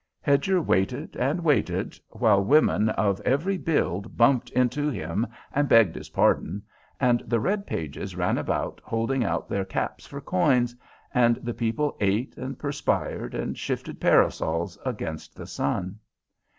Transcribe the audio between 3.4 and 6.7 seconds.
build bumped into him and begged his pardon,